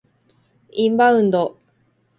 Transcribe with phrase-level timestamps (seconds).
[0.71, 1.59] インバウンド